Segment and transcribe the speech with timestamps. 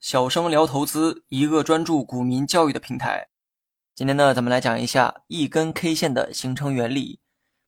[0.00, 3.28] 小生聊投资，一个专注股民教育的平台。
[3.94, 7.20] 今天呢，咱们来讲一下一根 K 线的形成原理。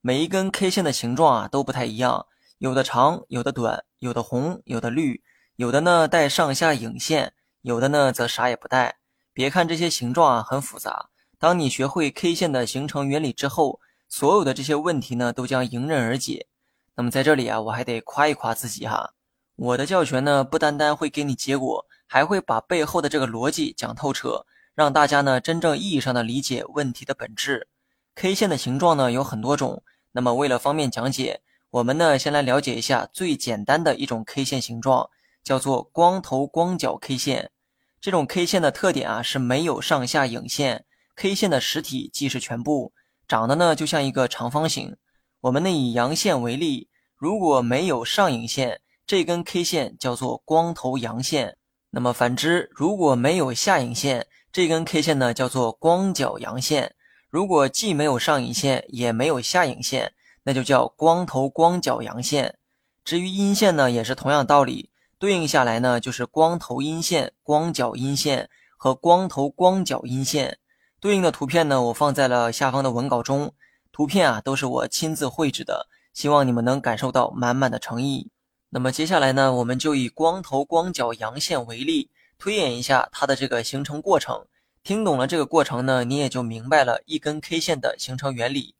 [0.00, 2.26] 每一根 K 线的形状啊都不太一样，
[2.58, 5.22] 有的长，有的短，有的红，有的绿，
[5.56, 7.32] 有的呢带上下影线，
[7.62, 8.98] 有的呢则啥也不带。
[9.32, 16.46] 别看这些形状啊很复杂，当你学会 K 线的形成原理之后，所有的这些问题呢都将迎刃而解。
[16.94, 19.12] 那么在这里啊，我还得夸一夸自己哈，
[19.56, 27.66] 我的教学呢不单单会给你结果，还会把背后的这个逻辑讲透彻，让大家呢真正意义上的理解问题的本质。
[28.14, 29.82] K 线的形状呢有很多种，
[30.12, 35.08] 那么为了方便讲解，我们呢先来了解一下最简单的一种 K 线形状，
[35.42, 37.50] 叫做光头光脚 K 线。
[37.98, 40.84] 这种 K 线的特点啊是没有上下影线
[41.14, 42.92] ，K 线的实体即是全部，
[43.26, 44.98] 长得呢就像一个长方形。
[45.40, 51.58] 我们呢以阳线为例，如果没有上影线，这根 K 线叫做光头阳线。
[51.90, 56.96] 那么反之，如果没有下影线，这根 K 线呢叫做光脚阳线。
[57.30, 60.12] 如果既没有上影线，也没有下影线，
[60.42, 62.58] 那就叫光头光脚阳线。
[63.04, 64.90] 至于阴线呢，也是同样道理。
[65.20, 70.58] 对应下来呢，就是光头阴线、光脚阴线和光头光脚阴线。
[70.98, 73.54] 对应的图片呢，我放在了下方的文稿中。
[73.92, 78.30] 图片啊，都是我亲自绘制的，希望你们能感受到满满的诚意。
[78.70, 84.46] 那么接下来呢，我们就以光头光脚阳线为例，推演一下它的这个形成过程。
[84.82, 88.74] 听懂了这个过程呢，你也就明白了一根 K 线的形成原理。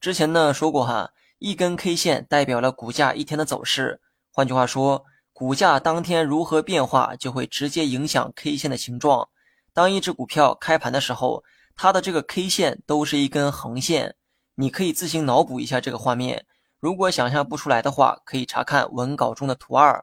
[0.00, 4.00] 之前呢说过哈，一根 K 线代表了股价一天的走势。
[4.32, 9.28] 换句话说，股价当天如何变化，就会直接影响 K 线的形状。
[9.72, 11.42] 当一只股票开盘的时候，
[11.74, 14.14] 它的这个 K 线都是一根横线。
[14.54, 16.46] 你可以自行脑补一下这个画面。
[16.80, 20.02] 如果想象不出来的话，可以查看文稿中的图二。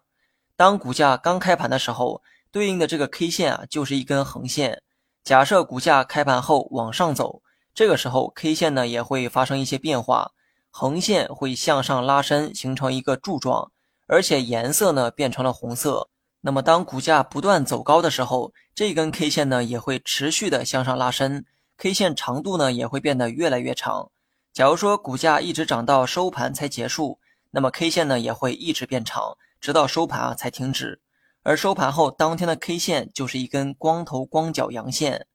[0.56, 4.84] 当股价刚开盘的时候，对应的这个 K 线啊，就是一根横线。
[5.24, 7.42] 假设股价开盘后往上走，
[7.74, 10.32] 这个时候 K 线呢也会发生一些变化，
[10.70, 13.72] 横线会向上拉伸，形成一个柱状。
[14.06, 16.10] 而且颜色呢变成了红色。
[16.42, 21.46] 那么当股价不断走高的时候，这根 K 线呢也会持续的向上拉伸
[21.78, 24.12] ，K 线长度呢也会变得越来越长。
[24.58, 27.20] 假如说股价一直涨到收盘才结束，
[27.52, 31.00] 那么 K 线呢也会一直变长，直到收盘啊才停止。
[31.44, 35.28] 而收盘后当天的 K 线就是一根光头光脚阳线。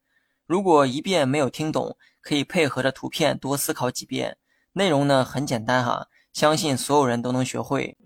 [0.44, 4.38] 如果一遍没有听懂，可以配合着图片多思考几遍。
[4.72, 7.96] 内容呢很简单哈，相信所有人都能学会。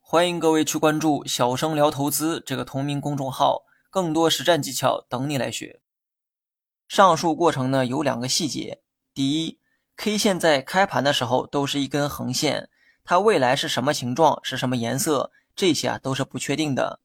[0.00, 5.82] 欢迎各位去关注“小生聊投资”这个同名公众号，更多实战技巧等你来学。
[6.88, 8.80] 上述过程呢有两个细节：
[9.12, 9.58] 第一
[9.96, 12.68] ，K 线在开盘的时候都是一根横线，
[13.04, 17.00] 它未来是什么形状、是什么颜色，这些啊都是不确定的；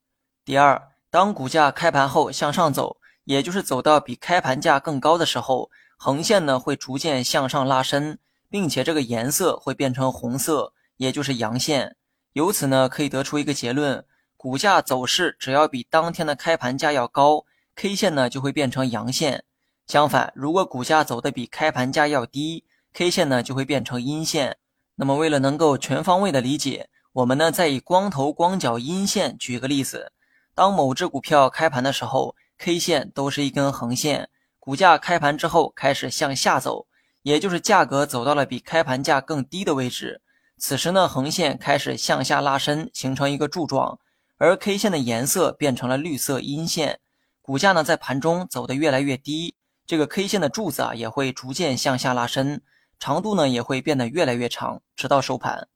[0.46, 8.19] 第二，当股价开盘后向上走，也就是走到比开盘价更高的时候，横线呢会逐渐向上拉伸，
[8.50, 11.96] 并且这个颜色会变成红色，也就是阳线。
[12.34, 14.06] 由此呢，可以得出一个结论：
[14.38, 19.44] 股价走势只要比当天的开盘价要高，K 线呢就会变成阳线。
[19.91, 22.63] 相反，如果股价走的比开盘价要低
[22.94, 24.56] ，K 线呢就会变成阴线。
[24.96, 30.13] 那么，为了能够全方位的理解，我们呢再以光头光脚阴线举个例子：
[30.56, 36.88] 当某只股票开盘的时候，K 线都是一根横线，股价开盘之后开始向下走，
[37.24, 40.22] 也就是价格走到了比开盘价更低的位置。
[40.57, 44.00] 此时呢，横线开始向下拉伸，形成一个柱状，
[44.38, 47.01] 而 K 线的颜色变成了绿色阴线。
[47.41, 49.53] 股价呢在盘中走得越来越低，
[49.91, 52.62] 这个 K 线的柱子啊也会逐渐向下拉伸，
[52.97, 55.68] 长度呢也会变得越来越长，直到收盘。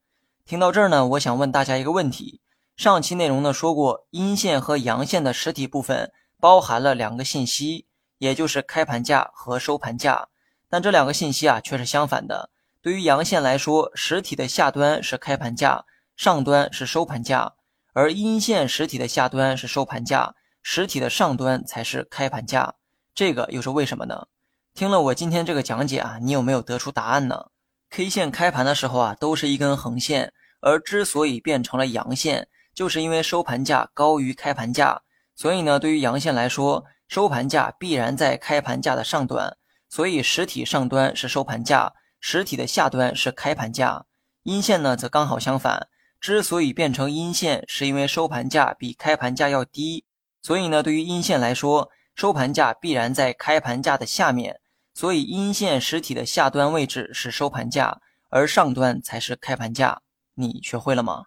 [0.45, 2.39] 听到这儿呢，我想问大家一个问题：
[2.77, 7.87] 上期内容呢说过，阴线和阳线的实体部分包含了两个信息，
[8.17, 10.29] 也就是开盘价和收盘价，
[10.69, 12.49] 但这两个信息啊却是相反的。
[12.81, 15.83] 对于阳线来说，实体的下端是开盘价，
[16.15, 17.55] 上端是收盘价；
[17.91, 22.75] 而阴线实体的下端是收盘价，实体的上端才是开盘价。
[23.15, 24.27] 这个又是为什么呢？
[24.73, 27.45] 听了我今天这个讲解啊，你有没有得出答案呢
[27.89, 35.01] ？K 线开盘的时候啊，都是一根横线，而之所以变成了阳线，就是因为收盘价高于开盘价。
[35.33, 39.55] 所以呢，对于阳线来说，收盘价必然在开盘价的上端，
[39.87, 41.93] 所以实体上端是收盘价。
[42.19, 44.05] 实体的下端是开盘价，
[44.43, 45.87] 阴线呢则刚好相反。
[46.19, 50.03] 之所以变成阴线，是因为收盘价比开盘价要低，
[50.41, 54.59] 所以呢，对于阴线来说，收盘价必然在开盘价的下面，
[54.93, 60.01] 所以阴线实体的下端位置是收盘价，而上端才是开盘价。
[60.35, 61.25] 你学会了吗？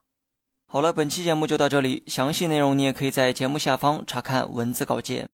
[0.66, 5.28] 好了，本期节目就到这里，详细内容你也可以在节目下方查看文字稿件。